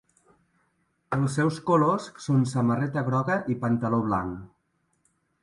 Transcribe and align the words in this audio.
Els 1.17 1.35
seus 1.39 1.59
colors 1.67 2.07
són 2.25 2.47
samarreta 2.53 3.05
groga 3.11 3.37
i 3.53 3.59
pantaló 3.67 4.03
blanc. 4.09 4.43